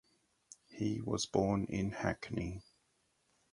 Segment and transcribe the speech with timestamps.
[0.65, 2.63] He was born in Hackney.